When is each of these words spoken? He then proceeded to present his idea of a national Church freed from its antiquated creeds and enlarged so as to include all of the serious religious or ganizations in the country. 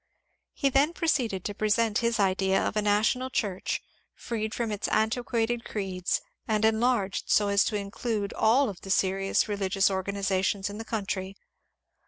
He 0.53 0.69
then 0.69 0.93
proceeded 0.93 1.45
to 1.45 1.53
present 1.53 1.99
his 1.99 2.19
idea 2.19 2.59
of 2.59 2.75
a 2.75 2.81
national 2.81 3.29
Church 3.29 3.83
freed 4.15 4.51
from 4.55 4.71
its 4.71 4.87
antiquated 4.87 5.63
creeds 5.63 6.21
and 6.47 6.65
enlarged 6.65 7.29
so 7.29 7.49
as 7.49 7.63
to 7.65 7.75
include 7.75 8.33
all 8.33 8.67
of 8.67 8.81
the 8.81 8.89
serious 8.89 9.47
religious 9.47 9.91
or 9.91 10.01
ganizations 10.03 10.71
in 10.71 10.79
the 10.79 10.85
country. 10.85 11.37